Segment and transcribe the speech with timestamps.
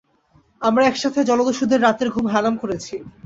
[0.61, 2.95] আমরা একসাথে জলদস্যুদের রাতের ঘুম হারাম করেছি।